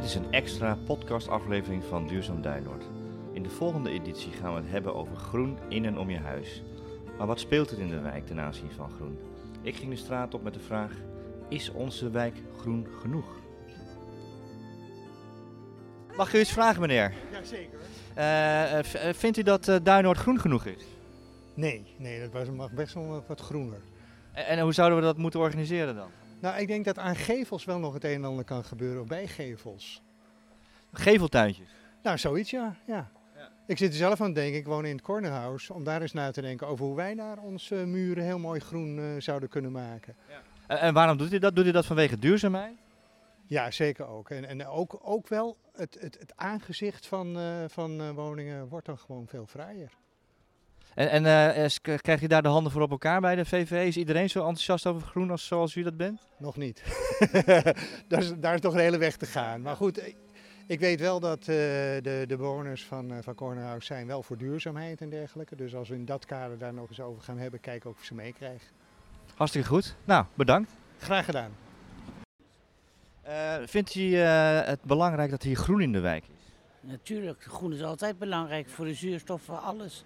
Dit 0.00 0.08
is 0.08 0.14
een 0.14 0.32
extra 0.32 0.76
podcastaflevering 0.86 1.84
van 1.84 2.06
Duurzaam 2.06 2.42
Duinoord. 2.42 2.84
In 3.32 3.42
de 3.42 3.48
volgende 3.50 3.90
editie 3.90 4.32
gaan 4.32 4.54
we 4.54 4.60
het 4.60 4.70
hebben 4.70 4.94
over 4.94 5.16
groen 5.16 5.58
in 5.68 5.84
en 5.84 5.98
om 5.98 6.10
je 6.10 6.18
huis. 6.18 6.62
Maar 7.18 7.26
wat 7.26 7.40
speelt 7.40 7.70
er 7.70 7.78
in 7.78 7.88
de 7.88 8.00
wijk 8.00 8.26
ten 8.26 8.40
aanzien 8.40 8.70
van 8.70 8.90
groen? 8.90 9.18
Ik 9.62 9.76
ging 9.76 9.90
de 9.90 9.96
straat 9.96 10.34
op 10.34 10.42
met 10.42 10.54
de 10.54 10.60
vraag: 10.60 10.92
is 11.48 11.70
onze 11.70 12.10
wijk 12.10 12.36
groen 12.58 12.86
genoeg? 13.00 13.24
Mag 16.16 16.34
u 16.34 16.38
iets 16.40 16.52
vragen, 16.52 16.80
meneer? 16.80 17.12
Jazeker. 17.32 17.78
Eh, 18.14 18.78
eh, 18.78 18.84
v- 18.84 18.94
eh, 18.94 19.14
vindt 19.14 19.36
u 19.38 19.42
dat 19.42 19.68
eh, 19.68 19.76
Duinoord 19.82 20.18
groen 20.18 20.40
genoeg 20.40 20.64
is? 20.66 20.84
Nee, 21.54 21.94
nee, 21.98 22.30
dat 22.30 22.50
mag 22.50 22.72
best 22.72 22.94
wel 22.94 23.06
wat- 23.06 23.26
wat 23.26 23.40
groener. 23.40 23.80
En, 24.32 24.46
en 24.46 24.60
hoe 24.60 24.72
zouden 24.72 24.98
we 24.98 25.04
dat 25.04 25.16
moeten 25.18 25.40
organiseren 25.40 25.94
dan? 25.94 26.08
Nou, 26.40 26.60
ik 26.60 26.66
denk 26.66 26.84
dat 26.84 26.98
aan 26.98 27.16
gevels 27.16 27.64
wel 27.64 27.78
nog 27.78 27.94
het 27.94 28.04
een 28.04 28.14
en 28.14 28.24
ander 28.24 28.44
kan 28.44 28.64
gebeuren, 28.64 29.06
bij 29.06 29.26
gevels. 29.26 30.02
Geveltuintjes. 30.92 31.68
Nou, 32.02 32.18
zoiets 32.18 32.50
ja, 32.50 32.76
ja. 32.84 33.10
Ik 33.66 33.78
zit 33.78 33.90
er 33.90 33.96
zelf 33.96 34.20
aan 34.20 34.26
het 34.26 34.34
denken, 34.34 34.58
ik 34.58 34.66
woon 34.66 34.84
in 34.84 34.96
het 34.96 35.04
cornerhouse, 35.04 35.72
om 35.74 35.84
daar 35.84 36.00
eens 36.00 36.12
na 36.12 36.30
te 36.30 36.40
denken 36.40 36.66
over 36.66 36.84
hoe 36.84 36.96
wij 36.96 37.14
daar 37.14 37.38
onze 37.38 37.74
muren 37.74 38.24
heel 38.24 38.38
mooi 38.38 38.60
groen 38.60 38.98
eh, 38.98 39.04
zouden 39.18 39.48
kunnen 39.48 39.72
maken. 39.72 40.16
En, 40.66 40.78
en 40.78 40.94
waarom 40.94 41.16
doet 41.16 41.32
u 41.32 41.38
dat? 41.38 41.56
Doet 41.56 41.66
u 41.66 41.70
dat 41.70 41.86
vanwege 41.86 42.18
duurzaamheid? 42.18 42.76
Ja, 43.46 43.70
zeker 43.70 44.06
ook. 44.06 44.30
En, 44.30 44.44
en 44.44 44.66
ook, 44.66 44.98
ook 45.02 45.28
wel 45.28 45.56
het, 45.72 45.96
het, 46.00 46.18
het 46.18 46.32
aangezicht 46.36 47.06
van, 47.06 47.38
eh, 47.38 47.64
van 47.66 48.00
eh, 48.00 48.10
woningen 48.10 48.68
wordt 48.68 48.86
dan 48.86 48.98
gewoon 48.98 49.26
veel 49.26 49.46
vrijer. 49.46 49.90
En, 50.94 51.10
en 51.10 51.26
eh, 51.26 51.96
krijg 51.96 52.20
je 52.20 52.28
daar 52.28 52.42
de 52.42 52.48
handen 52.48 52.72
voor 52.72 52.82
op 52.82 52.90
elkaar 52.90 53.20
bij 53.20 53.36
de 53.36 53.44
VVE? 53.44 53.86
Is 53.86 53.96
iedereen 53.96 54.30
zo 54.30 54.38
enthousiast 54.38 54.86
over 54.86 55.06
groen 55.06 55.30
als 55.30 55.46
zoals 55.46 55.74
u 55.74 55.82
dat 55.82 55.96
bent? 55.96 56.20
Nog 56.38 56.56
niet. 56.56 56.82
daar, 58.08 58.20
is, 58.20 58.32
daar 58.36 58.54
is 58.54 58.60
nog 58.60 58.72
een 58.72 58.80
hele 58.80 58.98
weg 58.98 59.16
te 59.16 59.26
gaan. 59.26 59.62
Maar 59.62 59.76
goed, 59.76 60.06
ik, 60.06 60.16
ik 60.66 60.80
weet 60.80 61.00
wel 61.00 61.20
dat 61.20 61.38
eh, 61.38 61.46
de, 61.46 62.24
de 62.26 62.36
bewoners 62.36 62.84
van, 62.84 63.12
eh, 63.12 63.18
van 63.22 63.34
Cornerhouse 63.34 63.86
zijn 63.86 64.06
wel 64.06 64.22
voor 64.22 64.36
duurzaamheid 64.36 65.00
en 65.00 65.10
dergelijke. 65.10 65.56
Dus 65.56 65.74
als 65.74 65.88
we 65.88 65.94
in 65.94 66.04
dat 66.04 66.26
kader 66.26 66.58
daar 66.58 66.74
nog 66.74 66.88
eens 66.88 67.00
over 67.00 67.22
gaan 67.22 67.38
hebben, 67.38 67.60
kijken 67.60 67.90
of 67.90 67.98
ik 67.98 68.04
ze 68.04 68.14
meekrijg. 68.14 68.62
Hartstikke 69.34 69.68
goed. 69.68 69.96
Nou, 70.04 70.24
bedankt. 70.34 70.70
Graag 70.98 71.24
gedaan. 71.24 71.50
Eh, 73.22 73.54
vindt 73.64 73.94
u 73.94 74.14
eh, 74.14 74.60
het 74.64 74.82
belangrijk 74.82 75.30
dat 75.30 75.42
hier 75.42 75.56
groen 75.56 75.80
in 75.80 75.92
de 75.92 76.00
wijk 76.00 76.24
is? 76.24 76.52
Natuurlijk, 76.80 77.42
groen 77.42 77.72
is 77.72 77.82
altijd 77.82 78.18
belangrijk 78.18 78.68
voor 78.68 78.84
de 78.84 78.94
zuurstof, 78.94 79.42
voor 79.42 79.58
alles. 79.58 80.04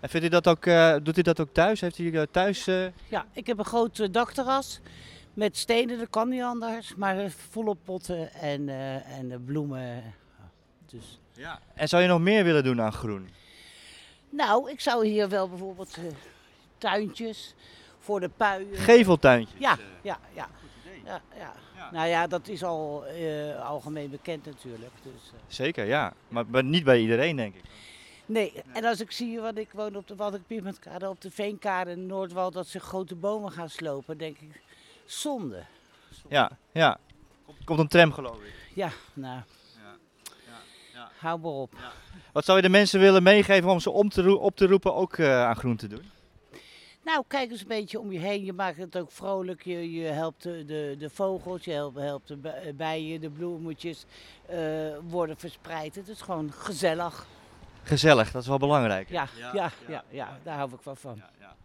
En 0.00 0.08
vindt 0.08 0.26
u 0.26 0.28
dat 0.28 0.46
ook, 0.48 0.66
eh, 0.66 0.96
doet 1.02 1.18
u 1.18 1.22
dat 1.22 1.40
ook 1.40 1.52
thuis? 1.52 1.80
Heeft 1.80 1.98
u 1.98 2.12
eh, 2.12 2.22
thuis... 2.30 2.66
eh, 2.66 2.86
Ja, 3.08 3.26
ik 3.32 3.46
heb 3.46 3.58
een 3.58 3.64
groot 3.64 4.12
dakterras 4.12 4.80
met 5.34 5.56
stenen, 5.56 5.98
dat 5.98 6.10
kan 6.10 6.28
niet 6.28 6.42
anders. 6.42 6.94
Maar 6.94 7.30
volop 7.30 7.78
potten 7.84 8.32
en, 8.32 8.68
eh, 8.68 9.18
en 9.18 9.44
bloemen. 9.44 10.02
Dus. 10.86 11.18
En 11.74 11.88
zou 11.88 12.02
je 12.02 12.08
nog 12.08 12.20
meer 12.20 12.44
willen 12.44 12.64
doen 12.64 12.80
aan 12.80 12.92
groen? 12.92 13.28
Nou, 14.30 14.70
ik 14.70 14.80
zou 14.80 15.06
hier 15.06 15.28
wel 15.28 15.48
bijvoorbeeld 15.48 15.96
eh, 15.96 16.02
tuintjes 16.78 17.54
voor 17.98 18.20
de 18.20 18.28
puien. 18.36 18.76
Geveltuintjes? 18.76 19.60
Ja, 19.60 19.76
ja, 20.02 20.18
ja. 20.34 20.48
ja, 21.04 21.20
ja. 21.36 21.52
Nou 21.92 22.08
ja, 22.08 22.26
dat 22.26 22.48
is 22.48 22.64
al 22.64 23.06
eh, 23.06 23.66
algemeen 23.68 24.10
bekend 24.10 24.44
natuurlijk. 24.46 24.92
Dus, 25.02 25.12
eh. 25.34 25.38
Zeker, 25.46 25.84
ja. 25.86 26.12
Maar, 26.28 26.44
maar 26.46 26.64
niet 26.64 26.84
bij 26.84 27.00
iedereen, 27.00 27.36
denk 27.36 27.54
ik. 27.54 27.62
Nee, 28.28 28.52
en 28.72 28.84
als 28.84 29.00
ik 29.00 29.10
zie, 29.12 29.40
want 29.40 29.58
ik 29.58 29.68
woon 29.72 29.96
op 29.96 30.06
de 30.08 30.16
Waddenpiementkade, 30.16 31.08
op 31.08 31.20
de 31.20 31.30
Veenkade 31.30 31.90
in 31.90 32.06
Noordwald, 32.06 32.52
dat 32.52 32.66
ze 32.66 32.80
grote 32.80 33.14
bomen 33.14 33.52
gaan 33.52 33.68
slopen, 33.70 34.18
denk 34.18 34.38
ik, 34.38 34.60
zonde. 35.04 35.64
Ja, 36.28 36.50
ja. 36.72 36.98
Komt, 37.46 37.64
komt 37.64 37.78
een 37.78 37.88
tram, 37.88 38.12
geloof 38.12 38.36
ik. 38.42 38.54
Ja, 38.74 38.90
nou, 39.14 39.40
ja. 40.94 41.10
hou 41.18 41.40
maar 41.40 41.50
op. 41.50 41.72
Wat 42.32 42.44
zou 42.44 42.56
je 42.56 42.62
de 42.62 42.68
mensen 42.68 43.00
willen 43.00 43.22
meegeven 43.22 43.70
om 43.70 43.80
ze 43.80 43.90
om 43.90 44.08
te 44.08 44.36
op 44.38 44.56
te 44.56 44.66
roepen 44.66 44.94
ook 44.94 45.16
eh, 45.16 45.44
aan 45.44 45.56
groen 45.56 45.76
te 45.76 45.86
doen? 45.86 46.10
Nou, 47.04 47.24
kijk 47.26 47.50
eens 47.50 47.60
een 47.60 47.66
beetje 47.68 48.00
om 48.00 48.12
je 48.12 48.18
heen. 48.18 48.44
Je 48.44 48.52
maakt 48.52 48.76
het 48.78 48.96
ook 48.98 49.10
vrolijk. 49.10 49.64
Je, 49.64 49.92
je 49.92 50.06
helpt 50.06 50.42
de, 50.42 50.64
de, 50.64 50.96
de 50.98 51.10
vogels, 51.10 51.64
je 51.64 51.70
helpt, 51.72 51.98
helpt 51.98 52.28
de 52.28 52.36
bi- 52.36 52.72
bijen, 52.76 53.20
de 53.20 53.30
bloemetjes 53.30 54.04
eh, 54.46 54.58
worden 55.08 55.36
verspreid. 55.36 55.94
Het 55.94 56.08
is 56.08 56.20
gewoon 56.20 56.52
gezellig. 56.52 57.26
Gezellig, 57.82 58.30
dat 58.30 58.42
is 58.42 58.48
wel 58.48 58.58
belangrijk. 58.58 59.08
Ja, 59.08 59.26
ja, 59.52 59.70
ja, 59.88 60.02
ja, 60.10 60.38
daar 60.42 60.56
hou 60.56 60.70
ik 60.72 60.80
wel 60.82 60.94
van. 60.96 61.22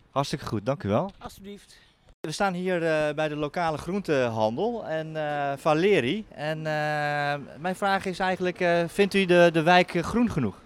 Hartstikke 0.09 0.45
goed, 0.45 0.65
dank 0.65 0.83
u 0.83 0.89
wel. 0.89 1.11
Alsjeblieft. 1.19 1.77
We 2.21 2.31
staan 2.31 2.53
hier 2.53 2.83
eh, 2.83 3.13
bij 3.15 3.27
de 3.27 3.35
lokale 3.35 3.77
groentehandel 3.77 4.85
en 4.85 5.15
eh 5.15 5.57
Valeri. 5.57 6.25
En 6.29 6.57
eh, 6.57 7.35
mijn 7.59 7.75
vraag 7.75 8.05
is 8.05 8.19
eigenlijk, 8.19 8.59
eh, 8.59 8.83
vindt 8.87 9.13
u 9.13 9.25
de, 9.25 9.49
de 9.53 9.63
wijk 9.63 9.91
groen 10.01 10.31
genoeg? 10.31 10.61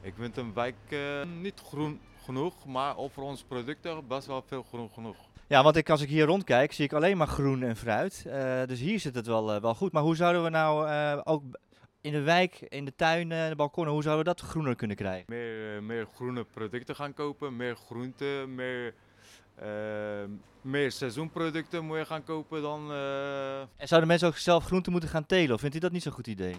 Ik 0.00 0.14
vind 0.18 0.36
een 0.36 0.54
wijk 0.54 0.74
eh, 0.88 0.98
niet 1.40 1.60
groen 1.68 2.00
genoeg, 2.24 2.66
maar 2.66 2.96
over 2.96 3.22
onze 3.22 3.44
producten 3.44 4.06
best 4.06 4.26
wel 4.26 4.42
veel 4.46 4.62
groen 4.62 4.90
genoeg. 4.94 5.16
Ja, 5.46 5.62
want 5.62 5.76
ik, 5.76 5.90
als 5.90 6.00
ik 6.00 6.08
hier 6.08 6.26
rondkijk, 6.26 6.72
zie 6.72 6.84
ik 6.84 6.92
alleen 6.92 7.16
maar 7.16 7.26
groen 7.26 7.62
en 7.62 7.76
fruit. 7.76 8.24
Eh, 8.26 8.42
dus 8.66 8.80
hier 8.80 9.00
zit 9.00 9.14
het 9.14 9.26
wel, 9.26 9.60
wel 9.60 9.74
goed. 9.74 9.92
Maar 9.92 10.02
hoe 10.02 10.16
zouden 10.16 10.42
we 10.42 10.48
nou 10.50 10.88
eh, 10.88 11.18
ook 11.24 11.42
in 12.00 12.12
de 12.12 12.20
wijk, 12.20 12.54
in 12.60 12.84
de 12.84 12.94
tuinen, 12.96 13.48
de 13.50 13.56
balkonnen, 13.56 13.92
hoe 13.92 14.02
zouden 14.02 14.24
we 14.24 14.30
dat 14.34 14.48
groener 14.48 14.74
kunnen 14.76 14.96
krijgen? 14.96 15.24
Meer, 15.28 15.76
eh, 15.76 15.82
meer 15.82 16.06
groene 16.14 16.44
producten 16.44 16.94
gaan 16.94 17.14
kopen, 17.14 17.56
meer 17.56 17.76
groenten, 17.76 18.54
meer, 18.54 18.94
eh, 19.54 19.68
meer 20.60 20.92
seizoenproducten 20.92 21.84
moet 21.84 21.98
je 21.98 22.04
gaan 22.04 22.24
kopen 22.24 22.62
dan... 22.62 22.90
eh, 22.92 23.60
En 23.60 23.88
zouden 23.88 24.08
mensen 24.08 24.28
ook 24.28 24.36
zelf 24.36 24.64
groenten 24.64 24.92
moeten 24.92 25.10
gaan 25.10 25.26
telen? 25.26 25.54
Of 25.54 25.60
vindt 25.60 25.76
u 25.76 25.78
dat 25.78 25.92
niet 25.92 26.02
zo'n 26.02 26.12
goed 26.12 26.26
idee? 26.26 26.54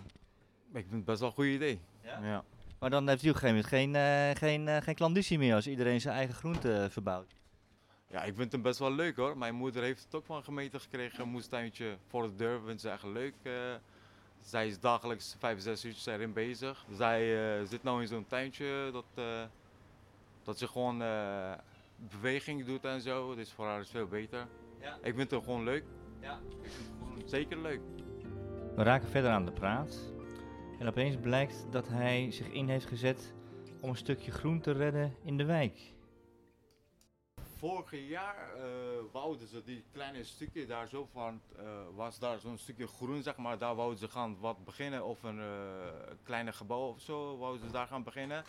ik 0.73 0.85
vind 0.87 0.91
het 0.91 1.05
best 1.05 1.19
wel 1.19 1.29
een 1.29 1.35
goed 1.35 1.45
idee. 1.45 1.79
Ja? 2.03 2.19
Ja. 2.23 2.43
Maar 2.79 2.89
dan 2.89 3.07
heeft 3.09 3.23
u 3.23 3.29
op 3.29 3.35
een 3.35 3.39
gegeven 3.41 3.55
moment 3.61 3.73
geen, 3.73 3.95
eh, 3.95 4.35
geen, 4.75 4.83
geen 4.83 4.95
klandizie 4.95 5.37
meer 5.37 5.55
als 5.55 5.67
iedereen 5.67 6.01
zijn 6.01 6.15
eigen 6.15 6.35
groente 6.35 6.87
verbouwt. 6.91 7.33
ja, 8.07 8.23
ik 8.23 8.35
vind 8.35 8.51
het 8.51 8.61
best 8.61 8.79
wel 8.79 8.91
leuk 8.93 9.15
hoor. 9.15 9.37
Mijn 9.37 9.55
moeder 9.55 9.83
heeft 9.83 10.03
het 10.03 10.15
ook 10.15 10.25
van 10.25 10.37
de 10.37 10.43
gemeente 10.43 10.79
gekregen, 10.79 11.21
een 11.23 11.29
moestuintje 11.29 11.97
voor 12.07 12.23
de 12.27 12.35
deur. 12.35 12.61
Vindt 12.65 12.81
ze 12.81 12.89
echt 12.89 13.03
leuk. 13.03 13.33
Zij 14.41 14.67
is 14.67 14.79
dagelijks 14.79 15.35
vijf, 15.39 15.61
zes 15.61 15.85
uurtjes 15.85 16.05
erin 16.05 16.33
bezig. 16.33 16.85
Zij 16.91 17.59
eh, 17.59 17.67
zit 17.67 17.83
nou 17.83 18.01
in 18.01 18.07
zo'n 18.07 18.27
tuintje 18.27 18.89
dat, 18.91 19.05
eh, 19.13 19.43
dat 20.43 20.57
ze 20.57 20.67
gewoon 20.67 21.01
eh, 21.01 21.51
beweging 21.95 22.65
doet 22.65 22.85
en 22.85 23.01
zo. 23.01 23.35
Dus 23.35 23.51
voor 23.51 23.65
haar 23.65 23.79
is 23.79 23.87
het 23.87 23.95
veel 23.95 24.07
beter. 24.07 24.47
Ja. 24.79 24.97
Ik 25.01 25.15
vind 25.15 25.31
het 25.31 25.43
gewoon 25.43 25.63
leuk. 25.63 25.83
Ja. 26.19 26.39
Ik 26.63 26.71
vind 26.71 26.87
het 26.87 26.97
gewoon 26.99 27.29
zeker 27.29 27.57
leuk. 27.57 27.81
We 28.75 28.83
raken 28.83 29.09
verder 29.09 29.31
aan 29.31 29.45
de 29.45 29.51
praat. 29.51 30.13
En 30.79 30.87
opeens 30.87 31.15
blijkt 31.15 31.65
dat 31.69 31.87
hij 31.87 32.31
zich 32.31 32.47
in 32.47 32.69
heeft 32.69 32.85
gezet 32.85 33.33
om 33.81 33.89
een 33.89 33.97
stukje 33.97 34.31
groen 34.31 34.61
te 34.61 34.71
redden 34.71 35.15
in 35.23 35.37
de 35.37 35.45
wijk. 35.45 35.93
Vorig 37.61 38.07
jaar 38.07 38.35
eh 38.55 38.63
wouden 39.11 39.47
ze 39.47 39.63
die 39.63 39.83
kleine 39.91 40.23
stukje 40.23 40.65
daar 40.65 40.87
zo 40.87 41.07
van, 41.11 41.41
eh, 41.57 41.63
was 41.95 42.19
daar 42.19 42.39
zo'n 42.39 42.57
stukje 42.57 42.87
groen 42.87 43.23
zeg 43.23 43.37
maar, 43.37 43.57
daar 43.57 43.75
wouden 43.75 43.99
ze 43.99 44.07
gaan 44.07 44.37
wat 44.39 44.65
beginnen 44.65 45.05
of 45.05 45.23
een 45.23 45.39
eh, 45.39 45.45
kleine 46.23 46.51
gebouw 46.51 46.87
of 46.87 47.01
zo, 47.01 47.37
wouden 47.37 47.65
ze 47.65 47.71
daar 47.71 47.87
gaan 47.87 48.03
beginnen. 48.03 48.43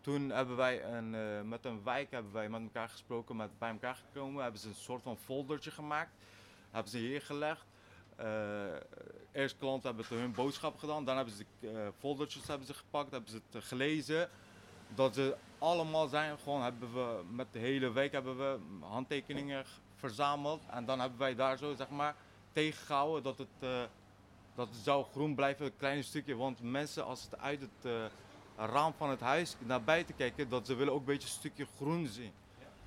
Toen 0.00 0.30
hebben 0.30 0.56
wij 0.56 0.84
een, 0.84 1.48
met 1.48 1.64
een 1.64 1.82
wijk 1.84 2.10
hebben 2.10 2.32
wij 2.32 2.48
met 2.48 2.62
elkaar 2.62 2.88
gesproken, 2.88 3.36
met, 3.36 3.58
bij 3.58 3.70
elkaar 3.70 3.94
gekomen, 3.94 4.42
hebben 4.42 4.60
ze 4.60 4.68
een 4.68 4.74
soort 4.74 5.02
van 5.02 5.16
foldertje 5.16 5.70
gemaakt, 5.70 6.12
hebben 6.70 6.90
ze 6.90 6.98
hier 6.98 7.22
gelegd. 7.22 7.66
Eerst 9.32 9.58
klanten 9.58 9.88
hebben 9.88 10.06
het 10.08 10.18
hun 10.18 10.32
boodschap 10.32 10.78
gedaan, 10.78 11.04
dan 11.04 11.16
hebben 11.16 11.34
ze 11.34 11.44
de 11.60 11.92
foldertjes 11.98 12.46
hebben 12.46 12.66
ze 12.66 12.74
gepakt, 12.74 13.10
hebben 13.10 13.30
ze 13.30 13.40
het 13.50 13.64
gelezen 13.64 14.28
dat 14.94 15.14
ze 15.14 15.36
allemaal 15.58 16.06
zijn. 16.08 16.38
Gewoon 16.38 16.62
hebben 16.62 16.92
we 16.94 17.20
met 17.30 17.46
de 17.52 17.58
hele 17.58 17.90
week 17.92 18.12
hebben 18.12 18.36
we 18.36 18.58
handtekeningen 18.80 19.64
verzameld. 19.96 20.62
En 20.70 20.84
dan 20.84 21.00
hebben 21.00 21.18
wij 21.18 21.34
daar 21.34 21.56
zo 21.58 21.74
zeg 21.74 21.88
maar 21.88 22.14
tegengehouden 22.52 23.22
dat 23.22 23.38
het, 23.38 23.48
eh, 23.58 23.80
dat 24.54 24.68
het 24.68 24.76
zou 24.76 25.04
groen 25.12 25.34
blijven, 25.34 25.66
een 25.66 25.76
klein 25.76 26.04
stukje. 26.04 26.36
Want 26.36 26.62
mensen 26.62 27.04
als 27.04 27.22
het 27.22 27.38
uit 27.40 27.60
het 27.60 27.84
eh, 27.84 28.04
raam 28.66 28.92
van 28.96 29.10
het 29.10 29.20
huis 29.20 29.56
naar 29.58 29.82
buiten 29.82 30.16
kijken, 30.16 30.48
dat 30.48 30.66
ze 30.66 30.74
willen 30.74 30.92
ook 30.92 30.98
een 30.98 31.04
beetje 31.04 31.28
een 31.28 31.34
stukje 31.34 31.66
groen 31.76 32.06
zien. 32.06 32.32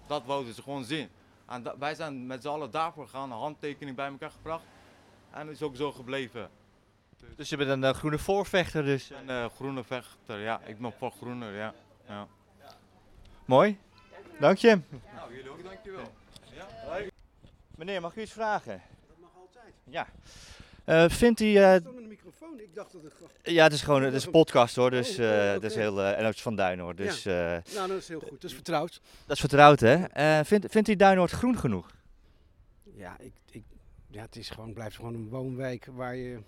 Dat 0.08 0.26
wouden 0.26 0.54
ze 0.54 0.62
gewoon 0.62 0.84
zien. 0.84 1.10
En 1.46 1.64
da- 1.64 1.78
wij 1.78 1.96
zijn 1.96 2.26
met 2.28 2.42
z'n 2.42 2.48
allen 2.48 2.72
daarvoor 2.72 3.10
een 3.14 3.32
handtekening 3.32 3.96
bij 3.96 4.08
elkaar 4.08 4.32
gebracht. 4.32 4.64
En 5.32 5.48
het 5.48 5.56
is 5.56 5.62
ook 5.62 5.76
zo 5.76 5.92
gebleven. 5.92 6.50
Dus 7.36 7.50
je 7.50 7.58
bent 7.58 7.70
een 7.70 7.84
eh, 7.84 7.94
groene 7.94 8.18
voorvechter, 8.18 8.84
dus 8.84 9.12
Een 9.28 9.50
groene 9.50 9.84
vechter, 9.84 10.40
ja. 10.40 10.62
Ik 10.66 10.80
ben 10.80 10.94
voor 10.94 11.12
groener, 11.12 11.56
ja. 11.56 11.74
ja. 12.08 12.28
Mooi. 13.46 13.78
Dank 14.40 14.58
je. 14.58 14.80
Nou, 15.16 15.36
jullie 15.36 15.50
ook, 15.50 15.64
dankjewel. 15.64 16.12
Meneer, 17.76 18.02
mag 18.02 18.12
ik 18.12 18.18
u 18.18 18.22
iets 18.22 18.32
vragen? 18.32 18.82
Dat 19.08 19.18
mag 19.20 19.30
altijd. 19.42 19.74
Ja. 19.84 20.08
Eh, 20.86 21.10
vindt 21.10 21.40
u... 21.40 21.56
eh, 21.56 21.76
microfoon. 22.08 22.60
Ik 22.60 22.76
dacht 22.76 22.92
dat 22.92 23.04
het. 23.04 23.14
ja, 23.44 23.64
het 23.64 23.74
is 23.74 23.82
gewoon 23.82 24.04
het 24.04 24.14
is 24.14 24.26
een 24.26 24.32
podcast 24.32 24.76
hoor, 24.76 24.90
dus 24.90 25.18
eh, 25.18 25.52
het 25.52 25.64
is 25.64 25.76
heel... 25.76 26.02
eh, 26.02 26.20
en 26.20 26.26
is 26.34 26.42
van 26.42 26.56
Duinoord, 26.56 26.98
dus 26.98 27.26
eh, 27.26 27.34
Nou, 27.74 27.88
dat 27.88 27.98
is 27.98 28.08
heel 28.08 28.20
goed. 28.20 28.32
Dat 28.32 28.44
is 28.44 28.54
vertrouwd. 28.54 29.02
dat 29.26 29.36
is 29.36 29.40
vertrouwd 29.40 29.80
hè. 29.80 30.04
Eh, 30.04 30.40
vindt, 30.44 30.66
vindt 30.70 30.90
u 30.90 30.96
Duinoord 30.96 31.32
groen 31.32 31.58
genoeg? 31.58 31.92
Ja, 32.84 33.16
ik, 33.20 33.34
ik, 33.52 33.64
ja, 34.08 34.22
het 34.22 34.36
is 34.36 34.50
gewoon, 34.50 34.74
blijft 34.74 34.96
gewoon 34.96 35.14
een 35.14 35.30
woonwijk 35.30 35.86
waar 35.92 36.16
je 36.16 36.40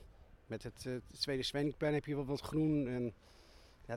Met 0.46 0.64
het, 0.64 0.84
het 0.84 1.20
tweede 1.20 1.44
Svennikplein 1.44 1.94
heb 1.94 2.06
je 2.06 2.16
wat, 2.16 2.26
wat 2.26 2.42
groen. 2.42 2.88
En 2.88 3.14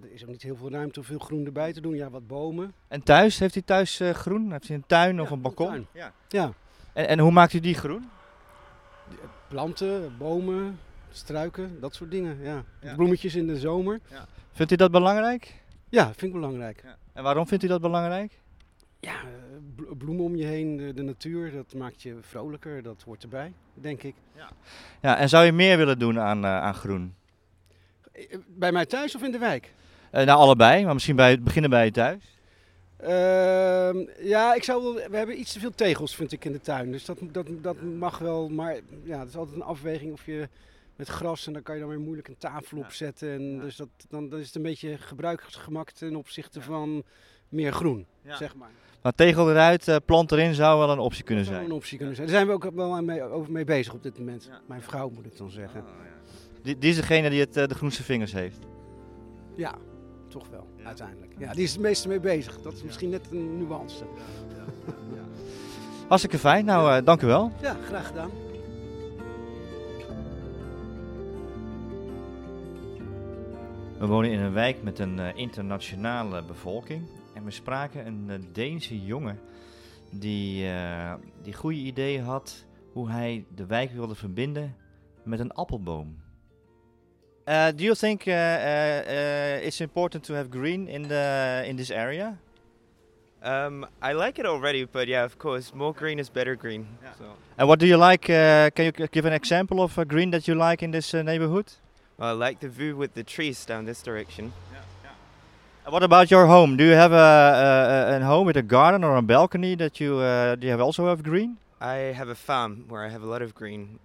ja, 0.00 0.06
er 0.06 0.12
is 0.14 0.22
ook 0.22 0.28
niet 0.28 0.42
heel 0.42 0.56
veel 0.56 0.70
ruimte 0.70 0.98
om 1.00 1.04
veel 1.04 1.18
groen 1.18 1.46
erbij 1.46 1.72
te 1.72 1.80
doen. 1.80 1.94
Ja, 1.94 2.10
wat 2.10 2.26
bomen. 2.26 2.72
En 2.88 3.02
thuis, 3.02 3.38
heeft 3.38 3.56
u 3.56 3.60
thuis 3.62 4.00
eh, 4.00 4.10
groen? 4.10 4.50
Heeft 4.52 4.68
u 4.68 4.74
een 4.74 4.86
tuin 4.86 5.20
of 5.20 5.28
Ja, 5.28 5.34
een 5.34 5.40
balkon? 5.40 5.66
tuin. 5.68 5.86
Ja. 5.92 6.12
Ja, 6.28 6.52
En, 6.92 7.08
en 7.08 7.18
hoe 7.18 7.30
maakt 7.32 7.52
u 7.52 7.60
die 7.60 7.74
groen? 7.74 8.08
planten, 9.48 10.16
bomen, 10.18 10.78
struiken, 11.10 11.80
dat 11.80 11.94
soort 11.94 12.10
dingen. 12.10 12.38
Ja. 12.42 12.64
Ja. 12.80 12.94
Bloemetjes 12.94 13.34
in 13.34 13.46
de 13.46 13.56
zomer. 13.58 14.00
Vindt 14.52 14.72
u 14.72 14.76
dat 14.76 14.90
belangrijk? 14.90 15.62
Ja, 15.88 16.04
vind 16.04 16.22
ik 16.22 16.32
belangrijk. 16.32 16.84
En 17.12 17.22
waarom 17.22 17.46
vindt 17.46 17.64
u 17.64 17.66
dat 17.66 17.80
belangrijk? 17.80 18.40
Ja, 19.00 19.12
eh, 19.20 19.26
blo- 19.74 19.94
bloemen 19.94 20.24
om 20.24 20.36
je 20.36 20.44
heen, 20.44 20.76
de, 20.76 20.94
de 20.94 21.02
natuur, 21.02 21.52
dat 21.52 21.74
maakt 21.74 22.02
je 22.02 22.16
vrolijker. 22.20 22.82
Dat 22.82 23.02
hoort 23.02 23.22
erbij, 23.22 23.52
denk 23.74 24.02
ik. 24.02 24.14
Ja, 25.00 25.18
en 25.18 25.28
zou 25.28 25.44
je 25.44 25.52
meer 25.52 25.76
willen 25.76 25.98
doen 25.98 26.20
aan, 26.20 26.44
eh, 26.44 26.50
aan 26.62 26.74
groen? 26.74 27.14
Eh, 28.12 28.38
Bij 28.46 28.72
mij 28.72 28.86
thuis 28.86 29.14
of 29.14 29.22
in 29.22 29.30
de 29.30 29.38
wijk? 29.38 29.72
Eh, 30.16 30.24
nou, 30.26 30.38
allebei, 30.38 30.84
maar 30.84 30.92
misschien 30.94 31.16
bij, 31.16 31.40
beginnen 31.42 31.70
bij 31.70 31.84
je 31.84 31.90
thuis. 31.90 32.38
Ehm, 32.96 34.04
ja, 34.26 34.54
ik 34.54 34.62
zou 34.64 34.82
wel, 34.82 34.94
we 35.10 35.16
hebben 35.16 35.40
iets 35.40 35.52
te 35.52 35.60
veel 35.60 35.74
tegels, 35.74 36.14
vind 36.16 36.32
ik, 36.32 36.44
in 36.44 36.52
de 36.52 36.60
tuin. 36.60 36.92
Dus 36.92 37.04
dat, 37.04 37.18
dat, 37.32 37.46
dat 37.62 37.82
mag 37.82 38.18
wel. 38.18 38.48
Maar 38.48 38.80
ja, 39.04 39.18
het 39.18 39.28
is 39.28 39.36
altijd 39.36 39.56
een 39.56 39.62
afweging 39.62 40.12
of 40.12 40.26
je 40.26 40.48
met 40.96 41.08
gras 41.08 41.46
en 41.46 41.52
dan 41.52 41.62
kan 41.62 41.74
je 41.74 41.80
dan 41.80 41.90
weer 41.90 42.00
moeilijk 42.00 42.28
een 42.28 42.38
tafel 42.38 42.78
opzetten. 42.78 43.30
En 43.30 43.54
Ja. 43.54 43.60
dus 43.60 43.76
dat, 43.76 43.88
dan, 44.08 44.28
dan 44.28 44.38
is 44.38 44.46
het 44.46 44.54
een 44.54 44.62
beetje 44.62 44.96
gebruiksgemak 44.98 45.90
ten 45.90 46.16
opzichte 46.16 46.60
van 46.62 47.02
meer 47.48 47.72
groen, 47.72 48.06
Ja. 48.22 48.36
zeg 48.36 48.54
maar. 48.56 48.70
Maar 49.02 49.12
tegel 49.14 49.50
eruit, 49.50 49.88
eh, 49.88 49.96
plant 50.04 50.32
erin 50.32 50.54
zou 50.54 50.78
wel 50.78 50.90
een 50.90 50.98
optie 50.98 51.24
kunnen 51.24 51.44
zijn. 51.44 51.64
een 51.64 51.72
optie 51.72 51.96
kunnen 51.98 52.16
zijn. 52.16 52.26
Daar 52.28 52.36
zijn 52.36 52.48
we 52.48 52.52
ook 52.66 52.74
wel 52.74 53.02
mee, 53.02 53.22
over 53.22 53.52
mee 53.52 53.64
bezig 53.64 53.92
op 53.94 54.02
dit 54.02 54.18
moment. 54.18 54.50
Mijn 54.66 54.82
vrouw 54.82 55.08
moet 55.08 55.26
ik 55.26 55.36
dan 55.36 55.50
zeggen. 55.50 55.84
Die, 56.62 56.78
die 56.78 56.90
is 56.90 56.96
degene 56.96 57.30
die 57.30 57.40
het, 57.40 57.56
eh, 57.56 57.66
de 57.66 57.74
groenste 57.74 58.02
vingers 58.02 58.32
heeft. 58.32 58.58
Ja, 59.56 59.74
toch 60.28 60.48
wel, 60.48 60.66
Ja. 60.76 60.84
uiteindelijk. 60.84 61.32
Ja, 61.38 61.52
die 61.52 61.62
is 61.64 61.72
het 61.72 61.80
meeste 61.80 62.08
mee 62.08 62.20
bezig. 62.20 62.60
Dat 62.62 62.72
is 62.72 62.82
misschien 62.82 63.10
net 63.10 63.28
een 63.30 63.58
nuance. 63.58 64.04
Hartstikke 66.08 66.38
fijn, 66.38 66.64
nou 66.64 66.96
eh, 66.98 67.04
dank 67.04 67.22
u 67.22 67.26
wel. 67.26 67.52
Ja, 67.60 67.76
graag 67.88 68.06
gedaan. 68.06 68.30
We 73.98 74.06
wonen 74.06 74.30
in 74.30 74.40
een 74.40 74.52
wijk 74.52 74.82
met 74.82 74.98
een 74.98 75.18
eh, 75.18 75.36
internationale 75.36 76.42
bevolking. 76.44 77.02
En 77.34 77.44
we 77.44 77.50
spraken 77.50 78.06
een 78.06 78.24
eh, 78.30 78.38
Deense 78.52 79.04
jongen 79.04 79.38
die, 80.10 80.68
eh 80.68 81.14
die 81.42 81.54
goede 81.54 81.78
ideeën 81.78 82.22
had 82.24 82.64
hoe 82.92 83.10
hij 83.10 83.44
de 83.54 83.66
wijk 83.66 83.90
wilde 83.92 84.14
verbinden 84.14 84.74
met 85.22 85.40
een 85.40 85.52
appelboom. 85.52 86.16
Uh, 87.46 87.70
do 87.70 87.84
you 87.84 87.94
think 87.94 88.26
uh, 88.26 88.30
uh, 88.32 88.34
uh, 88.34 89.60
it's 89.66 89.80
important 89.80 90.24
to 90.24 90.32
have 90.34 90.50
green 90.50 90.88
in, 90.88 91.08
the, 91.08 91.62
in 91.66 91.76
this 91.76 91.90
area? 91.90 92.38
Um, 93.42 93.86
I 94.02 94.12
like 94.12 94.40
it 94.40 94.46
already, 94.46 94.84
but 94.84 95.06
yeah, 95.06 95.22
of 95.24 95.38
course, 95.38 95.72
more 95.72 95.92
green 95.94 96.18
is 96.18 96.28
better 96.28 96.56
green. 96.56 96.88
So, 97.18 97.24
And 97.56 97.68
what 97.68 97.78
do 97.78 97.86
you 97.86 97.96
like? 97.96 98.28
Uh, 98.28 98.70
can 98.70 98.86
you 98.86 98.92
g- 98.92 99.06
give 99.12 99.24
an 99.26 99.32
example 99.32 99.80
of 99.80 99.96
a 99.98 100.04
green 100.04 100.30
that 100.32 100.48
you 100.48 100.56
like 100.56 100.82
in 100.82 100.90
this 100.90 101.14
uh, 101.14 101.22
neighborhood? 101.22 101.66
well, 102.18 102.30
I 102.30 102.32
like 102.32 102.58
the 102.60 102.68
view 102.68 102.96
with 102.96 103.14
the 103.14 103.22
trees 103.22 103.64
down 103.64 103.84
this 103.84 104.02
direction. 104.02 104.52
And 105.84 105.92
What 105.92 106.02
about 106.02 106.30
your 106.32 106.46
home? 106.46 106.76
Do 106.76 106.82
you 106.84 106.94
have 106.96 107.12
a, 107.12 108.16
a, 108.18 108.20
a 108.20 108.24
home 108.24 108.46
with 108.46 108.56
a 108.56 108.62
garden 108.62 109.04
or 109.04 109.16
a 109.16 109.22
balcony 109.22 109.76
that 109.76 110.00
you 110.00 110.16
uh, 110.18 110.56
do 110.56 110.66
you 110.66 110.72
have 110.72 110.80
also 110.80 111.06
have 111.06 111.22
green? 111.22 111.58
I 111.80 112.12
have 112.16 112.28
a 112.28 112.34
farm 112.34 112.86
where 112.88 113.04
I 113.04 113.08
have 113.10 113.22
a 113.22 113.26
lot 113.26 113.40
of 113.42 113.54
green. 113.54 114.00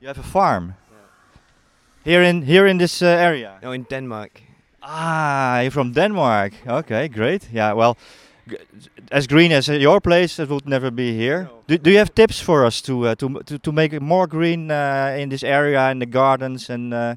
You 0.00 0.08
have 0.08 0.16
a 0.18 0.22
farm 0.22 0.76
here 2.06 2.22
in 2.28 2.42
here 2.42 2.70
in 2.70 2.78
this 2.78 3.02
uh, 3.02 3.06
area. 3.06 3.58
No, 3.62 3.72
in 3.72 3.86
Denmark. 3.90 4.40
Ah, 4.82 5.60
you're 5.60 5.70
from 5.72 5.92
Denmark. 5.92 6.52
Okay, 6.66 7.08
great. 7.08 7.48
Yeah, 7.52 7.74
well, 7.76 7.94
g- 8.48 8.56
as 9.10 9.26
green 9.26 9.52
as 9.52 9.68
uh, 9.68 9.72
your 9.72 10.00
place, 10.00 10.42
it 10.42 10.48
would 10.48 10.66
never 10.66 10.90
be 10.90 11.12
here. 11.16 11.42
No. 11.42 11.50
Do, 11.68 11.78
do 11.78 11.90
you 11.90 11.98
have 11.98 12.10
tips 12.14 12.40
for 12.40 12.64
us 12.66 12.82
to 12.82 12.92
uh, 12.92 13.14
to, 13.14 13.28
to 13.44 13.58
to 13.58 13.72
make 13.72 13.96
it 13.96 14.02
more 14.02 14.26
green 14.28 14.70
uh, 14.70 15.22
in 15.22 15.28
this 15.30 15.42
area 15.44 15.90
in 15.90 15.98
the 15.98 16.06
gardens 16.10 16.70
and? 16.70 16.92
Uh, 16.94 17.14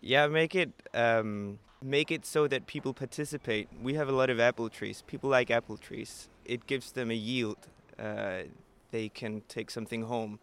Yeah, 0.00 0.30
make 0.32 0.54
it 0.62 0.68
um, 0.94 1.58
make 1.80 2.14
it 2.14 2.26
so 2.26 2.48
that 2.48 2.62
people 2.66 2.92
participate. 2.92 3.66
We 3.82 3.96
have 3.98 4.08
a 4.12 4.16
lot 4.16 4.30
of 4.30 4.38
apple 4.38 4.68
trees. 4.70 5.02
People 5.06 5.38
like 5.38 5.54
apple 5.56 5.76
trees. 5.76 6.28
It 6.44 6.60
gives 6.68 6.92
them 6.92 7.10
a 7.10 7.14
yield. 7.14 7.56
Uh, 7.98 8.46
they 8.90 9.08
can 9.20 9.42
take 9.48 9.70
something 9.70 10.06
home, 10.06 10.38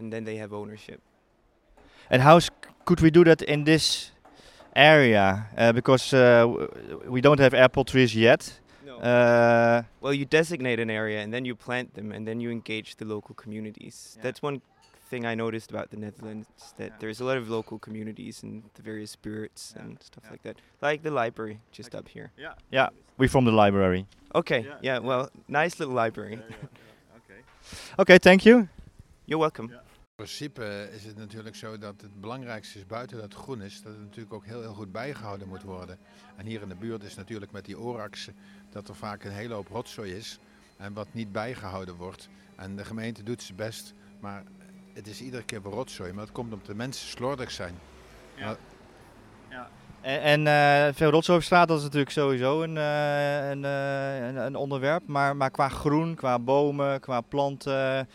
and 0.00 0.12
then 0.12 0.24
they 0.24 0.38
have 0.40 0.56
ownership. 0.56 1.00
And 2.10 2.22
how 2.22 2.36
s- 2.36 2.50
could 2.84 3.00
we 3.00 3.10
do 3.10 3.24
that 3.24 3.42
in 3.42 3.64
this 3.64 4.12
area? 4.74 5.46
Uh, 5.56 5.72
because 5.72 6.12
uh, 6.14 6.40
w- 6.46 6.68
we 7.08 7.20
don't 7.20 7.40
have 7.40 7.54
apple 7.54 7.84
trees 7.84 8.14
yet. 8.14 8.60
No. 8.84 8.96
Uh, 8.98 9.82
well, 10.00 10.12
you 10.14 10.24
designate 10.24 10.80
an 10.80 10.90
area, 10.90 11.20
and 11.22 11.32
then 11.32 11.44
you 11.44 11.54
plant 11.56 11.94
them, 11.94 12.12
and 12.12 12.26
then 12.26 12.40
you 12.40 12.50
engage 12.50 12.96
the 12.96 13.04
local 13.04 13.34
communities. 13.34 14.14
Yeah. 14.16 14.22
That's 14.22 14.42
one 14.42 14.60
thing 15.10 15.24
I 15.24 15.34
noticed 15.36 15.70
about 15.70 15.90
the 15.90 15.96
Netherlands 15.96 16.46
that 16.78 16.88
Yeah. 16.90 16.96
there's 16.98 17.20
a 17.20 17.24
lot 17.24 17.36
of 17.36 17.48
local 17.48 17.78
communities 17.78 18.42
and 18.42 18.62
the 18.74 18.82
various 18.82 19.10
spirits 19.12 19.72
Yeah. 19.76 19.82
and 19.84 20.02
stuff 20.02 20.24
Yeah. 20.24 20.30
like 20.32 20.42
that. 20.42 20.56
Like 20.82 21.02
the 21.02 21.10
library 21.10 21.58
just 21.72 21.90
Okay. 21.94 21.98
up 21.98 22.08
here. 22.08 22.30
yeah, 22.72 22.88
We're 23.18 23.28
from 23.28 23.44
the 23.44 23.52
library. 23.52 24.06
Okay, 24.34 24.60
Yeah, 24.64 24.78
yeah, 24.82 24.98
well, 24.98 25.30
nice 25.48 25.78
little 25.80 25.94
library. 25.94 26.38
Okay. 27.16 27.40
okay, 27.98 28.18
thank 28.18 28.44
you. 28.44 28.68
You're 29.26 29.38
welcome. 29.40 29.70
In 30.16 30.24
principe 30.24 30.90
is 30.92 31.04
het 31.04 31.16
natuurlijk 31.16 31.56
zo 31.56 31.78
dat 31.78 32.00
het 32.00 32.20
belangrijkste 32.20 32.78
is 32.78 32.86
buiten 32.86 33.16
dat 33.16 33.32
het 33.32 33.42
groen 33.42 33.62
is, 33.62 33.82
dat 33.82 33.92
het 33.92 34.00
natuurlijk 34.02 34.32
ook 34.32 34.44
heel, 34.44 34.60
heel 34.60 34.74
goed 34.74 34.92
bijgehouden 34.92 35.48
moet 35.48 35.62
worden. 35.62 35.98
En 36.36 36.46
hier 36.46 36.62
in 36.62 36.68
de 36.68 36.74
buurt 36.74 37.02
is 37.02 37.14
natuurlijk 37.14 37.52
met 37.52 37.64
die 37.64 37.78
oraksen 37.78 38.36
dat 38.70 38.88
er 38.88 38.94
vaak 38.94 39.24
een 39.24 39.32
hele 39.32 39.54
hoop 39.54 39.68
rotzooi 39.68 40.14
is 40.14 40.38
en 40.76 40.92
wat 40.92 41.06
niet 41.12 41.32
bijgehouden 41.32 41.94
wordt. 41.94 42.28
En 42.54 42.76
de 42.76 42.84
gemeente 42.84 43.22
doet 43.22 43.42
zijn 43.42 43.56
best, 43.56 43.94
maar 44.20 44.44
het 44.92 45.06
is 45.06 45.20
iedere 45.20 45.44
keer 45.44 45.62
weer 45.62 45.72
rotzooi. 45.72 46.12
Maar 46.12 46.24
dat 46.24 46.34
komt 46.34 46.52
omdat 46.52 46.66
de 46.66 46.74
mensen 46.74 47.08
slordig 47.08 47.50
zijn. 47.50 47.74
En, 50.06 50.20
en 50.20 50.46
eh, 50.46 50.94
veel 50.94 51.10
rotzooi 51.10 51.38
op 51.38 51.68
dat 51.68 51.78
is 51.78 51.82
natuurlijk 51.82 52.10
sowieso 52.10 52.62
een, 52.62 52.76
eh, 52.76 53.52
eh, 53.52 54.28
een, 54.28 54.36
een 54.36 54.56
onderwerp. 54.56 55.02
Maar, 55.06 55.36
maar 55.36 55.50
qua 55.50 55.68
groen, 55.68 56.14
qua 56.14 56.38
bomen, 56.38 57.00
qua 57.00 57.20
planten, 57.20 58.08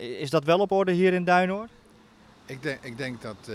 is 0.00 0.30
dat 0.30 0.44
wel 0.44 0.58
op 0.58 0.70
orde 0.72 0.92
hier 0.92 1.12
in 1.12 1.24
Duinoord? 1.24 1.70
Ik 2.46 2.62
denk, 2.62 2.78
ik 2.82 2.96
denk 2.96 3.22
dat, 3.22 3.50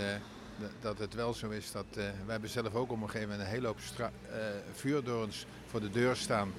dat 0.79 0.99
het 0.99 1.13
wel 1.13 1.33
zo 1.33 1.49
is 1.49 1.71
dat 1.71 1.85
eh, 1.89 2.03
we 2.25 2.31
hebben 2.31 2.49
zelf 2.49 2.75
ook 2.75 2.91
op 2.91 3.01
een 3.01 3.09
gegeven 3.09 3.29
moment 3.29 3.47
een 3.47 3.53
hele 3.53 3.67
hoop 3.67 3.79
vuurdorens 4.73 5.45
voor 5.65 5.79
de 5.79 5.89
deur 5.89 6.15
staan. 6.15 6.53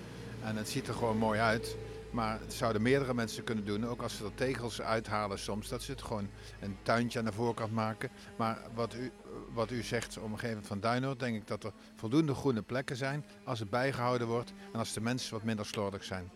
En 0.45 0.57
het 0.57 0.69
ziet 0.69 0.89
er 0.89 0.95
gewoon 0.95 1.19
mooi 1.19 1.41
uit. 1.41 1.77
Maar 2.11 2.41
het 2.41 2.53
zouden 2.53 2.83
meerdere 2.83 3.15
mensen 3.15 3.45
kunnen 3.45 3.65
doen, 3.65 3.87
ook 3.87 4.03
als 4.03 4.17
ze 4.17 4.25
er 4.25 4.35
tegels 4.35 4.81
uithalen 4.81 5.39
soms. 5.39 5.69
Dat 5.69 5.83
ze 5.83 5.91
het 5.91 6.03
gewoon 6.03 6.29
een 6.61 6.77
tuintje 6.83 7.19
aan 7.19 7.25
de 7.25 7.33
voorkant 7.33 7.73
maken. 7.73 8.11
Maar 8.37 8.59
wat 8.75 8.95
u, 8.95 9.11
wat 9.53 9.71
u 9.71 9.83
zegt 9.83 10.19
moment 10.21 10.67
van 10.67 10.81
Duinoord, 10.81 11.21
denk 11.21 11.37
ik 11.37 11.47
dat 11.47 11.65
er 11.65 11.73
voldoende 11.95 12.35
groene 12.35 12.63
plekken 12.63 12.97
zijn 12.97 13.25
als 13.45 13.59
het 13.59 13.71
bijgehouden 13.71 14.27
wordt 14.27 14.53
en 14.73 14.79
als 14.79 14.93
de 14.93 15.01
mensen 15.01 15.33
wat 15.33 15.43
minder 15.43 15.67
slordig 15.67 16.05
zijn. 16.05 16.31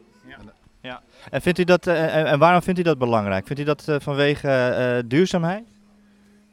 En, 1.30 1.42
vindt 1.42 1.58
u 1.58 1.64
dat, 1.64 1.86
eh, 1.86 2.16
en, 2.16 2.26
en 2.26 2.38
waarom 2.38 2.62
vindt 2.62 2.80
u 2.80 2.82
dat 2.82 2.98
belangrijk? 2.98 3.46
Vindt 3.46 3.62
u 3.62 3.64
dat 3.64 3.88
eh, 3.88 3.96
vanwege 4.00 4.48
eh, 4.48 5.08
duurzaamheid? 5.08 5.68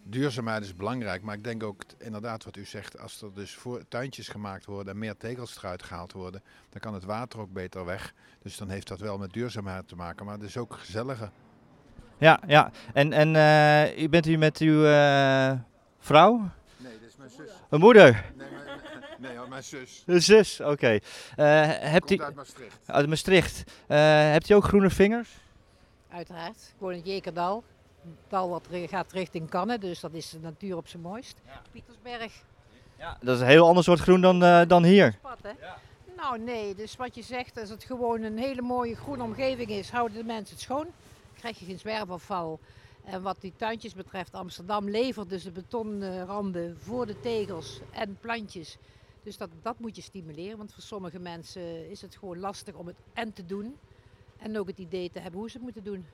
Duurzaamheid 0.04 0.63
is 0.63 0.75
belangrijk, 0.75 1.22
maar 1.22 1.36
ik 1.36 1.44
denk 1.44 1.63
ook 1.63 1.82
inderdaad 1.98 2.44
wat 2.44 2.58
u 2.58 2.66
zegt, 2.66 3.00
als 3.00 3.22
er 3.22 3.34
dus 3.34 3.56
voor 3.56 3.88
tuintjes 3.88 4.28
gemaakt 4.28 4.66
worden 4.66 4.94
en 4.94 5.00
meer 5.00 5.18
tegels 5.18 5.58
eruit 5.58 5.84
gehaald 5.84 6.12
worden, 6.12 6.42
dan 6.70 6.82
kan 6.82 6.94
het 6.94 7.04
water 7.04 7.39
ook 7.39 7.54
beter 7.54 7.86
weg. 7.86 8.13
Dus 8.42 8.58
dan 8.58 8.70
heeft 8.70 8.88
dat 8.88 9.00
wel 9.00 9.18
met 9.18 9.34
duurzaamheid 9.34 9.88
te 9.88 9.96
maken, 9.96 10.25
maar 10.25 10.36
het 10.36 10.44
is 10.44 10.58
ook 10.58 10.74
gezelliger. 10.74 11.32
Ja, 12.20 12.39
ja. 12.48 12.72
En, 12.94 13.13
en 13.13 13.36
eh, 13.36 14.01
u 14.04 14.10
bent 14.10 14.25
hier 14.25 14.39
met 14.39 14.58
uw 14.58 14.86
eh, 14.86 15.51
vrouw? 16.00 16.50
Nee, 16.77 16.91
dat 17.00 17.10
is 17.10 17.15
mijn 17.18 17.29
zus. 17.29 17.50
Een 17.70 17.79
moeder? 17.79 18.25
Nee, 18.36 18.48
nee 19.18 19.48
mijn 19.50 19.63
zus. 19.63 20.03
Een 20.06 20.22
zus, 20.22 20.60
oké. 20.62 21.00
Eh, 21.36 21.68
hebt 21.68 22.12
u, 22.12 22.22
uit 22.22 22.36
Maastricht. 22.36 22.75
uit 22.86 23.08
Maastricht. 23.08 23.63
Eh, 23.88 23.98
hebt 24.32 24.50
u 24.50 24.53
ook 24.53 24.63
groene 24.63 24.89
vingers? 24.89 25.29
Uiteraard. 26.10 26.74
Gewoon 26.77 26.94
het 26.94 27.06
Jekerdal. 27.06 27.63
Een 28.03 28.18
dal 28.27 28.50
wat 28.50 28.68
gaat 28.72 29.12
richting 29.12 29.50
Kannen, 29.50 29.79
dus 29.79 30.00
dat 30.00 30.13
is 30.13 30.29
de 30.29 30.39
natuur 30.39 30.77
op 30.77 30.88
zijn 30.88 31.01
mooist. 31.01 31.41
Pietersberg. 31.72 32.34
Ja. 32.98 33.18
Dat 33.22 33.36
is 33.36 33.41
een 33.41 33.48
heel 33.48 33.68
ander 33.68 33.84
soort 33.84 34.00
groen 34.00 34.22
dan, 34.22 34.44
eh, 34.44 34.62
dan 34.68 34.84
hier. 34.84 35.18
Pad, 35.22 35.38
hè? 35.41 35.51
Nou 36.18 36.39
nee, 36.39 36.75
dus 36.75 36.96
wat 36.96 37.15
je 37.15 37.22
zegt, 37.22 37.60
als 37.60 37.70
het 37.70 37.84
gewoon 37.84 38.22
een 38.22 38.38
hele 38.38 38.62
mooie 38.62 38.96
groene 38.96 39.24
omgeving 39.24 39.70
is, 39.70 39.89
houden 39.89 40.18
de 40.18 40.24
mensen 40.24 40.56
het 40.56 40.63
schoon. 40.63 40.88
Krijg 41.38 41.60
je 41.60 41.65
geen 41.65 41.79
zwerfafval. 41.79 42.60
En 43.10 43.22
wat 43.22 43.42
die 43.42 43.54
tuintjes 43.56 43.94
betreft, 43.94 44.34
Amsterdam 44.34 44.89
levert 44.89 45.30
dus 45.30 45.44
de 45.44 45.51
betonranden 45.51 46.78
voor 46.80 47.06
de 47.06 47.20
tegels 47.20 47.80
en 47.92 48.18
plantjes. 48.22 48.78
Dus 49.24 49.38
dat, 49.38 49.50
dat 49.62 49.80
moet 49.80 49.96
je 49.96 50.01
stimuleren, 50.01 50.58
want 50.58 50.74
voor 50.74 50.84
sommige 50.84 51.20
mensen 51.20 51.89
is 51.89 52.01
het 52.01 52.16
gewoon 52.16 52.39
lastig 52.39 52.75
om 52.75 52.88
het 52.88 52.96
en 53.13 53.34
te 53.34 53.46
doen. 53.46 53.75
En 54.38 54.60
ook 54.60 54.68
het 54.68 54.78
idee 54.78 55.12
te 55.12 55.20
hebben 55.20 55.39
hoe 55.39 55.50
ze 55.50 55.56
het 55.56 55.66
moeten 55.66 55.84
doen. 55.84 56.06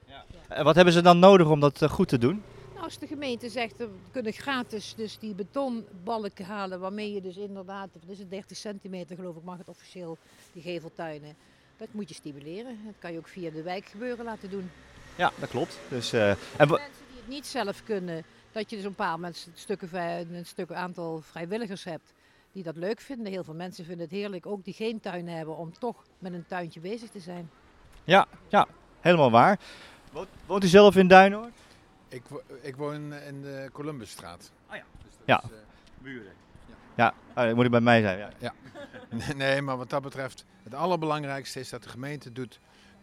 En 0.48 0.64
wat 0.64 0.76
hebben 0.76 0.94
ze 0.94 1.02
dan 1.02 1.20
nodig 1.20 1.50
om 1.50 1.60
dat 1.60 1.82
eh, 1.82 1.90
goed 1.90 2.08
te 2.08 2.18
doen? 2.18 2.44
Nou, 2.74 2.84
als 2.84 2.98
de 2.98 3.08
gemeente 3.08 3.50
zegt, 3.50 3.78
we 3.78 3.90
kunnen 4.12 4.34
gratis 4.34 4.94
dus 4.96 5.20
die 5.20 5.34
betonbalken 5.34 6.46
halen, 6.46 6.80
waarmee 6.80 7.14
je 7.14 7.22
dus 7.22 7.38
inderdaad, 7.38 7.90
dat 7.94 8.10
is 8.10 8.20
het 8.20 8.30
30 8.30 8.58
centimeter 8.58 9.16
geloof 9.16 9.36
ik, 9.36 9.44
mag 9.44 9.58
het 9.58 9.70
officieel, 9.70 10.18
die 10.54 10.62
geveltuinen. 10.62 11.36
Dat 11.78 11.88
moet 11.92 12.10
je 12.10 12.16
stimuleren. 12.16 12.80
Dat 12.86 12.94
kan 13.00 13.12
je 13.12 13.18
ook 13.18 13.28
via 13.28 13.50
de 13.50 13.62
wijk 13.62 13.86
gebeuren 13.86 14.26
laten 14.26 14.50
doen. 14.50 14.72
Ja, 15.16 15.32
dat 15.40 15.50
klopt. 15.50 15.80
Dus, 15.90 16.14
eh, 16.14 16.30
en 16.30 16.38
Mensen 16.58 16.78
die 17.10 17.18
het 17.20 17.28
niet 17.28 17.46
zelf 17.48 17.84
kunnen, 17.84 18.24
dat 18.52 18.70
je 18.70 18.76
dus 18.76 18.86
een 18.86 18.96
paar 18.96 19.20
mensen, 19.20 19.52
stukken, 19.56 19.88
vrij- 19.90 20.26
een 20.32 20.46
stuk 20.46 20.72
aantal 20.72 21.22
vrijwilligers 21.22 21.84
hebt 21.84 22.14
die 22.52 22.64
dat 22.64 22.76
leuk 22.76 23.00
vinden. 23.00 23.32
Heel 23.32 23.44
veel 23.44 23.54
mensen 23.54 23.86
vinden 23.86 24.04
het 24.06 24.16
heerlijk, 24.16 24.46
ook 24.46 24.64
die 24.64 24.74
geen 24.74 25.00
tuin 25.00 25.28
hebben, 25.28 25.58
om 25.58 25.74
toch 25.80 26.04
met 26.20 26.34
een 26.34 26.46
tuintje 26.48 26.80
bezig 26.80 27.10
te 27.10 27.20
zijn. 27.20 27.50
ja, 28.04 28.28
ja, 28.48 28.68
helemaal 29.02 29.32
waar. 29.32 29.60
Woont, 30.12 30.28
woont 30.46 30.64
u 30.64 30.68
zelf 30.68 30.96
in 30.96 31.08
Duinoord? 31.08 31.54
Ik, 32.08 32.24
ik 32.62 32.76
woon 32.76 33.14
in 33.14 33.42
de 33.42 33.70
Columbusstraat. 33.72 34.52
Oh 34.70 34.76
ja. 34.76 34.84
Dus 35.04 35.12
dat 35.18 35.22
Ja. 35.26 35.42
is, 35.44 35.50
eh, 35.52 35.58
Buren. 35.98 36.32
Ja, 36.96 37.14
oh, 37.30 37.36
dan 37.36 37.56
moet 37.56 37.66
u 37.66 37.70
bij 37.70 37.82
mij 37.82 38.02
zijn. 38.02 38.34
Ja. 38.40 38.54
Nee, 39.36 39.62
maar 39.62 39.78
wat 39.78 39.90
dat 39.90 40.02
betreft, 40.02 40.46
het 40.64 40.74
allerbelangrijkste 40.74 41.60
is 41.60 41.70
dat 41.70 41.84
de 41.84 41.90
gemeente 41.90 42.32
doet, 42.32 42.60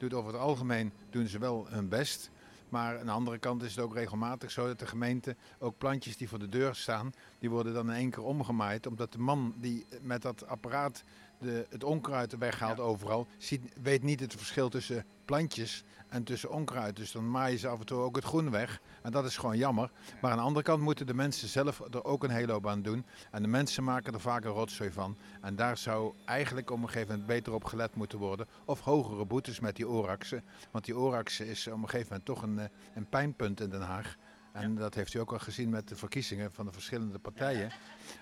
doet 0.09 0.19
over 0.19 0.33
het 0.33 0.43
algemeen 0.43 0.93
doen 1.11 1.27
ze 1.27 1.39
wel 1.39 1.67
hun 1.69 1.89
best. 1.89 2.31
Maar 2.69 2.99
aan 2.99 3.07
de 3.07 3.13
andere 3.13 3.39
kant 3.39 3.63
is 3.63 3.75
het 3.75 3.85
ook 3.85 3.95
regelmatig 3.95 4.51
zo 4.51 4.67
dat 4.67 4.79
de 4.79 4.87
gemeente 4.87 5.37
ook 5.59 5.79
plantjes 5.79 6.17
die 6.17 6.29
voor 6.29 6.39
de 6.39 6.49
deur 6.49 6.75
staan, 6.75 7.13
die 7.39 7.51
worden 7.51 7.75
dan 7.75 7.91
in 7.91 7.97
één 7.97 8.11
keer 8.11 8.23
omgemaaid. 8.23 8.87
Omdat 8.87 9.13
de 9.13 9.19
man 9.19 9.55
die 9.57 9.87
met 10.01 10.23
dat 10.23 10.47
apparaat 10.47 11.03
de, 11.43 11.67
het 11.71 11.85
onkruid 11.85 12.39
weghaalt 12.39 12.81
overal, 12.81 13.27
ziet, 13.39 13.63
weet 13.83 14.03
niet 14.03 14.21
het 14.21 14.35
verschil 14.35 14.69
tussen 14.69 15.05
plantjes 15.25 15.85
en 16.09 16.25
tussen 16.25 16.51
onkruid. 16.51 16.97
Dus 16.97 17.13
dan 17.13 17.31
maaien 17.31 17.59
ze 17.59 17.69
af 17.69 17.79
en 17.79 17.87
toe 17.87 17.99
ook 17.99 18.17
het 18.17 18.25
groen 18.25 18.51
weg. 18.51 18.81
En 19.03 19.11
dat 19.11 19.25
is 19.25 19.37
gewoon 19.37 19.57
jammer. 19.57 19.91
Maar 20.21 20.31
aan 20.31 20.37
de 20.37 20.43
andere 20.43 20.65
kant 20.65 20.83
moeten 20.83 21.07
de 21.07 21.15
mensen 21.15 21.49
zelf 21.49 21.81
er 21.81 22.05
ook 22.05 22.25
een 22.25 22.31
hele 22.31 22.53
hoop 22.53 22.67
aan 22.67 22.83
doen. 22.83 23.05
En 23.31 23.43
de 23.43 23.49
mensen 23.49 23.85
maken 23.85 24.13
er 24.13 24.21
vaak 24.21 24.45
een 24.45 24.51
rotzooi 24.51 24.91
van. 24.91 25.17
En 25.41 25.57
daar 25.57 25.77
zou 25.77 26.15
eigenlijk 26.25 26.71
op 26.71 26.83
een 26.83 26.89
gegeven 26.89 27.09
moment 27.09 27.27
beter 27.27 27.53
op 27.53 27.65
gelet 27.65 27.95
moeten 27.95 28.19
worden. 28.19 28.47
Of 28.65 28.81
hogere 28.81 29.25
boetes 29.25 29.61
met 29.61 29.77
die 29.77 29.89
oraksen. 29.89 30.45
Want 30.71 30.85
die 30.85 30.97
oraksen 30.97 31.47
is 31.47 31.67
op 31.67 31.73
een 31.73 31.89
gegeven 31.89 32.07
moment 32.09 32.25
toch 32.25 32.43
een, 32.43 32.59
eh, 32.59 32.65
een 32.95 33.09
pijnpunt 33.09 33.61
in 33.61 33.71
Den 33.71 33.81
Haag. 33.81 34.17
En 34.53 34.75
dat 34.75 34.95
heeft 34.95 35.15
u 35.15 35.19
ook 35.19 35.33
al 35.33 35.39
gezien 35.39 35.71
met 35.71 35.89
de 35.89 35.97
verkiezingen 35.97 36.53
van 36.53 36.67
de 36.67 36.73
verschillende 36.73 37.19
partijen. 37.19 37.71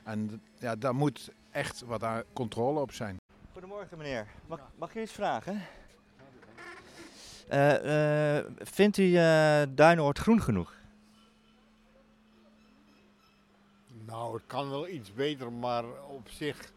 En 0.05 0.43
ja, 0.59 0.77
daar 0.77 0.95
moet 0.95 1.31
echt 1.51 1.81
wat 1.81 2.03
aan 2.03 2.23
controle 2.33 2.81
op 2.81 2.93
zijn. 2.93 3.17
Goedemorgen 3.53 3.99
meneer. 3.99 4.27
Mag, 4.47 4.61
mag 4.79 4.95
je 4.95 5.03
iets 5.03 5.13
vragen? 5.13 5.63
Eh, 7.49 8.39
eh, 8.39 8.45
vindt 8.59 8.97
u 8.97 9.17
eh 9.17 9.63
Duinoord 9.69 10.19
groen 10.19 10.43
genoeg? 10.43 10.75
Nou, 14.07 14.35
het 14.35 14.43
kan 14.47 14.71
wel 14.71 14.89
iets 14.89 15.15
beter, 15.15 15.53
maar 15.53 15.85
op 16.09 16.29
zich 16.29 16.73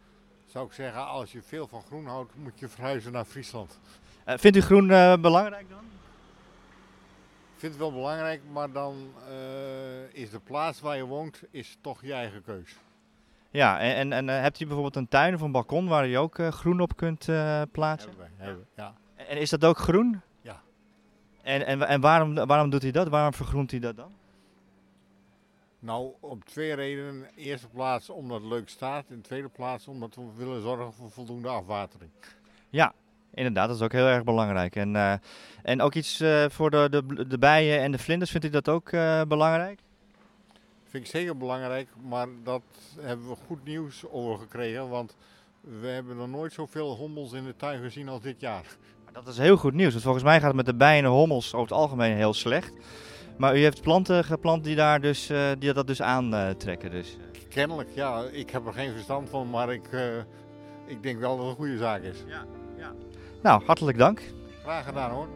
zou 0.54 0.66
ik 0.66 0.74
zeggen, 0.74 1.08
als 1.08 1.32
je 1.32 1.42
veel 1.42 1.68
van 1.68 1.82
groen 1.82 2.06
houdt, 2.06 2.36
moet 2.36 2.60
je 2.60 2.68
verhuizen 2.68 3.12
naar 3.12 3.26
Friesland. 3.26 3.80
Eh, 4.24 4.38
vindt 4.38 4.58
u 4.58 4.62
groen 4.62 4.92
eh, 4.92 5.18
belangrijk 5.18 5.70
dan? 5.70 5.84
Ik 7.54 7.60
vind 7.60 7.72
het 7.72 7.82
wel 7.82 7.92
belangrijk, 7.92 8.42
maar 8.52 8.72
dan 8.72 9.14
eh, 9.28 10.14
is 10.14 10.30
de 10.30 10.40
plaats 10.40 10.80
waar 10.80 10.98
je 10.98 11.06
woont, 11.06 11.42
is 11.52 11.78
toch 11.82 12.02
je 12.02 12.14
eigen 12.14 12.44
keus. 12.44 12.76
Ja, 13.54 13.80
en, 13.80 13.96
en, 13.96 14.14
en 14.14 14.30
eh, 14.30 14.42
hebt 14.42 14.60
u 14.60 14.66
bijvoorbeeld 14.66 14.96
een 14.96 15.08
tuin 15.08 15.34
of 15.34 15.42
een 15.42 15.52
balkon 15.52 15.88
waar 15.88 16.08
u 16.08 16.14
ook 16.14 16.40
eh, 16.40 16.48
groen 16.48 16.80
op 16.80 16.96
kunt 16.96 17.30
eh, 17.30 17.62
plaatsen? 17.72 18.10
Hebben 18.10 18.28
we, 18.38 18.44
hebben 18.44 18.64
we, 18.76 18.82
ja. 18.82 18.94
En 19.16 19.38
is 19.38 19.50
dat 19.50 19.66
ook 19.66 19.78
groen? 19.78 20.22
Ja. 20.42 20.62
En, 21.42 21.66
en, 21.66 21.88
en 21.88 22.02
waarom, 22.02 22.36
waarom 22.36 22.70
doet 22.70 22.82
hij 22.82 22.92
dat? 22.92 23.08
Waarom 23.08 23.34
vergroent 23.34 23.72
hij 23.72 23.80
dat 23.80 23.96
dan? 23.96 24.12
Nou, 25.80 26.12
op 26.20 26.46
twee 26.46 26.74
redenen. 26.74 27.16
In 27.16 27.44
eerste 27.44 27.68
plaats 27.68 28.10
omdat 28.10 28.42
het 28.42 28.50
leuk 28.50 28.70
staat. 28.70 29.06
In 29.10 29.16
de 29.16 29.22
tweede 29.22 29.50
plaats 29.50 29.88
omdat 29.88 30.16
we 30.16 30.24
willen 30.36 30.62
zorgen 30.62 30.94
voor 30.94 31.12
voldoende 31.12 31.48
afwatering. 31.48 32.12
Ja, 32.70 32.94
inderdaad, 33.34 33.68
dat 33.68 33.76
is 33.76 33.84
ook 33.84 33.92
heel 33.92 34.08
erg 34.08 34.24
belangrijk. 34.24 34.76
En, 34.76 35.20
en 35.64 35.82
ook 35.82 35.94
iets 35.94 36.24
voor 36.48 36.70
de, 36.70 36.88
de, 36.90 37.28
de 37.28 37.38
bijen 37.38 37.80
en 37.80 37.92
de 37.92 37.98
vlinders, 37.98 38.32
vindt 38.32 38.46
u 38.46 38.50
dat 38.50 38.70
ook 38.70 38.90
belangrijk? 39.28 39.80
Vind 40.94 41.06
ik 41.06 41.12
zeker 41.12 41.38
belangrijk, 41.38 41.90
maar 42.10 42.28
dat 42.44 42.62
hebben 43.00 43.30
we 43.30 43.36
goed 43.48 43.64
nieuws 43.64 44.04
over 44.12 44.40
gekregen. 44.40 44.90
Want 44.90 45.16
we 45.62 45.88
hebben 45.88 46.18
nog 46.18 46.30
nooit 46.30 46.54
zoveel 46.54 46.96
hommels 46.96 47.32
in 47.32 47.44
de 47.44 47.56
tuin 47.56 47.82
gezien 47.82 48.10
als 48.10 48.22
dit 48.22 48.40
jaar. 48.40 48.66
Dat 49.12 49.28
is 49.28 49.38
heel 49.38 49.58
goed 49.58 49.74
nieuws, 49.74 49.92
want 49.92 50.04
volgens 50.04 50.24
mij 50.24 50.38
gaat 50.38 50.48
het 50.48 50.56
met 50.56 50.66
de 50.66 50.76
bijen 50.76 51.04
en 51.04 51.10
hommels 51.10 51.54
over 51.54 51.68
het 51.68 51.78
algemeen 51.78 52.16
heel 52.16 52.34
slecht. 52.34 52.74
Maar 53.38 53.58
u 53.58 53.60
heeft 53.60 53.82
planten 53.82 54.24
geplant 54.24 54.64
die, 54.64 54.76
daar 54.76 55.02
dus, 55.02 55.30
eh, 55.30 55.52
die 55.60 55.74
dat 55.74 55.88
dus 55.88 56.02
aantrekken. 56.02 56.92
Dus. 56.92 57.18
eh. 57.18 57.48
Kennelijk, 57.50 57.90
ja. 57.94 58.24
Ik 58.32 58.50
heb 58.50 58.66
er 58.66 58.74
geen 58.74 58.92
verstand 58.92 59.30
van, 59.30 59.50
maar 59.50 59.74
ik, 59.74 59.88
eh, 59.92 60.18
ik 60.86 61.04
denk 61.04 61.20
wel 61.20 61.38
dat 61.38 61.40
het 61.40 61.50
een 61.50 61.64
goede 61.64 61.78
zaak 61.78 62.02
is. 62.02 62.24
Nou, 63.42 63.64
hartelijk 63.66 63.98
dank. 63.98 64.22
Graag 64.62 64.86
gedaan 64.86 65.12
hoor. 65.12 65.28